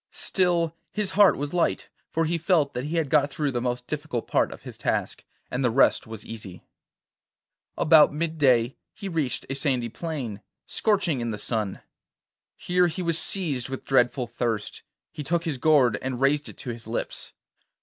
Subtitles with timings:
[0.17, 3.85] Still his heart was light, for he felt that he had got through the most
[3.85, 6.63] difficult part of his task, and the rest was easy.
[7.77, 11.81] About mid day he reached a sandy plain, scorching in the sun.
[12.55, 16.71] Here he was seized with dreadful thirst; he took his gourd and raised it to
[16.71, 17.33] his lips.